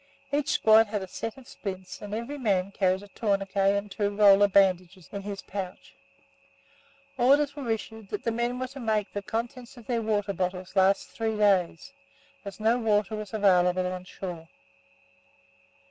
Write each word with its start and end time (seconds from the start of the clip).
Each 0.31 0.49
squad 0.49 0.87
had 0.87 1.03
a 1.03 1.07
set 1.07 1.37
of 1.37 1.47
splints, 1.47 2.01
and 2.01 2.11
every 2.15 2.39
man 2.39 2.71
carried 2.71 3.03
a 3.03 3.07
tourniquet 3.09 3.75
and 3.75 3.91
two 3.91 4.09
roller 4.09 4.47
bandages 4.47 5.07
in 5.11 5.21
his 5.21 5.43
pouch. 5.43 5.93
Orders 7.19 7.55
were 7.55 7.69
issued 7.69 8.09
that 8.09 8.23
the 8.23 8.31
men 8.31 8.57
were 8.57 8.65
to 8.69 8.79
make 8.79 9.13
the 9.13 9.21
contents 9.21 9.77
of 9.77 9.85
their 9.85 10.01
water 10.01 10.33
bottles 10.33 10.75
last 10.75 11.11
three 11.11 11.37
days, 11.37 11.93
as 12.43 12.59
no 12.59 12.79
water 12.79 13.15
was 13.15 13.31
available 13.31 13.85
on 13.85 14.03
shore. 14.05 14.47